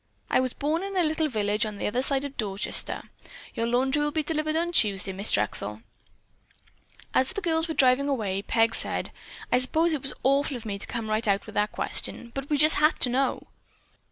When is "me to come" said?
10.65-11.07